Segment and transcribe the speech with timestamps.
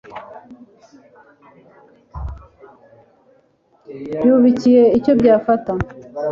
[4.17, 5.71] byubikiye icyo byafata